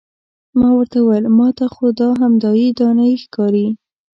ما 0.59 0.69
ورته 0.77 0.97
وویل 1.01 1.25
ما 1.37 1.47
ته 1.57 1.65
خو 1.73 1.85
همدایې 2.21 2.67
دانایي 2.79 3.15
ښکاري. 3.23 3.67